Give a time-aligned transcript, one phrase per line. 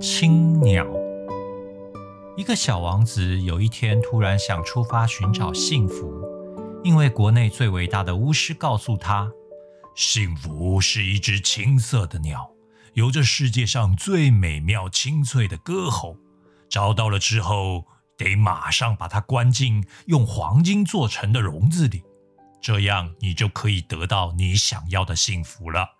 [0.00, 0.86] 青鸟。
[2.34, 6.10] 一个小王子有一天突然想出发寻找幸福，
[6.82, 9.30] 因为国内最伟大的巫师告诉他，
[9.94, 12.50] 幸福是一只青色的鸟，
[12.94, 16.16] 有着世界上最美妙清脆的歌喉。
[16.70, 17.84] 找到了之后，
[18.16, 22.02] 得马上把它关进用黄金做成的笼子里，
[22.62, 25.99] 这样你就可以得到你想要的幸福了。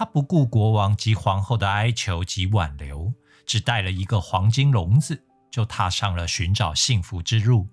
[0.00, 3.12] 他不顾国王及皇后的哀求及挽留，
[3.44, 7.68] 只带了一个黄金笼子，就踏上了寻找幸福之路。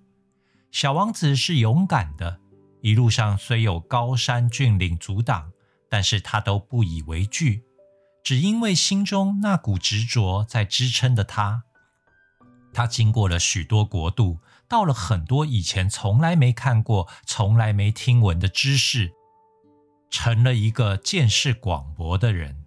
[0.70, 2.42] 小王子是勇敢的，
[2.82, 5.54] 一路上虽有高山峻岭阻挡，
[5.90, 7.64] 但是他都不以为惧，
[8.22, 11.64] 只因为心中那股执着在支撑着他。
[12.74, 19.14] 他经过了许多国度，到了很多以前从来没看过、从来没听闻的知识。
[20.10, 22.66] 成了一个见识广博的人。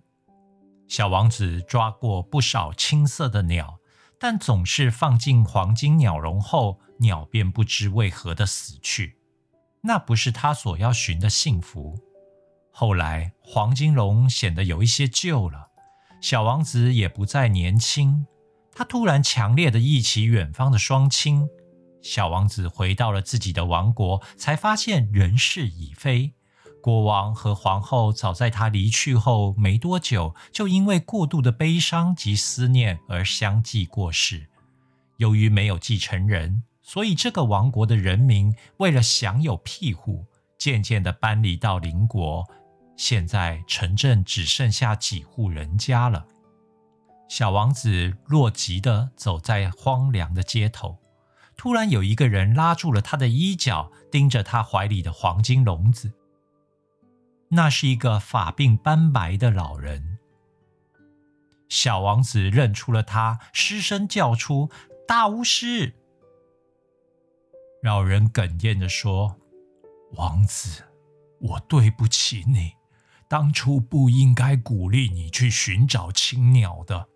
[0.88, 3.78] 小王子抓过不少青色的鸟，
[4.18, 9.16] 但总是放进黄金鸟笼后，鸟便不知为何的死去。
[9.82, 11.98] 那不是他所要寻的幸福。
[12.72, 15.68] 后来，黄金笼显得有一些旧了，
[16.20, 18.26] 小王子也不再年轻。
[18.72, 21.48] 他突然强烈的忆起远方的双亲。
[22.02, 26.34] 小王子回到了自己的王国，才发现人事已非。
[26.80, 34.48] 国王和皇后早在他离去后没多久，就因为过度的悲伤及思念而相继过世。
[35.18, 40.24] 由于没有继承人，所以这个王国的人民为了享有庇护，
[40.58, 42.44] 渐渐地搬离到邻国。
[42.96, 46.26] 现在城镇只剩下几户人家了。
[47.28, 50.98] 小王子若急地走在荒凉的街头，
[51.56, 56.12] 突然有一个人拉住了他的衣角，盯着他怀里的黄金笼子。
[57.52, 60.18] 那是一个发鬓斑白的老人，
[61.68, 64.70] 小王子认出了他，失声叫出
[65.06, 65.94] ：“大巫师！”
[67.82, 69.36] 老人哽咽地说
[70.14, 70.84] ：“王子，
[71.40, 72.74] 我对不起你，
[73.28, 77.08] 当初不应该鼓励你去寻找青鸟的。”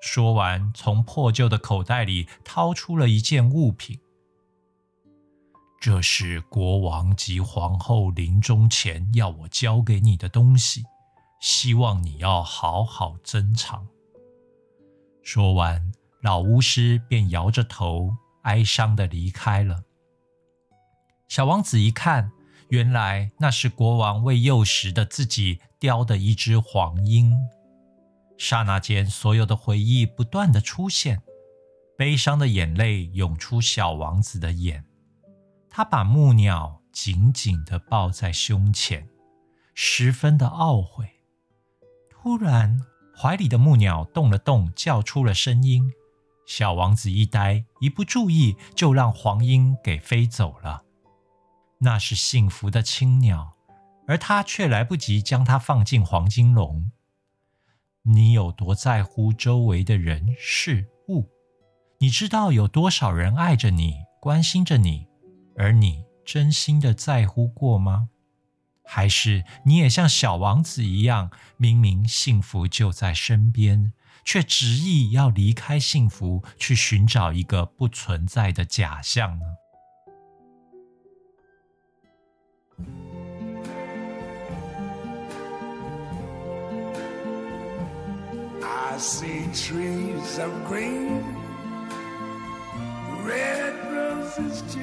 [0.00, 4.00] 说完，从破旧的口袋里掏出了一件物品。
[5.86, 10.82] 这是国王及皇后临终前要我交给你的东西，
[11.42, 13.86] 希望你要好好珍藏。
[15.22, 15.92] 说完，
[16.22, 19.84] 老巫师便摇着头，哀伤的离开了。
[21.28, 22.32] 小王子一看，
[22.70, 27.36] 原来那是国王为幼时的自己雕的一只黄莺。
[28.38, 31.20] 刹那间，所有的回忆不断的出现，
[31.98, 34.86] 悲伤的眼泪涌出小王子的眼。
[35.76, 39.08] 他把木鸟紧紧地抱在胸前，
[39.74, 41.04] 十分的懊悔。
[42.08, 42.80] 突然，
[43.18, 45.90] 怀里的木鸟动了动，叫出了声音。
[46.46, 50.84] 小王子一呆，一不注意，就让黄莺给飞走了。
[51.78, 53.56] 那是幸福的青鸟，
[54.06, 56.92] 而他却来不及将它放进黄金笼。
[58.02, 61.28] 你有多在乎周围的人事物？
[61.98, 65.08] 你知道有多少人爱着你，关心着你？
[65.56, 68.08] 而你真心的在乎过吗？
[68.86, 73.94] 还是你也像小王子一样，明明幸福就在身边，
[74.24, 79.46] 却执意要离开幸福，去寻找一个不存在的假象呢
[88.62, 91.22] ？I see trees of green,
[93.26, 94.82] red roses too.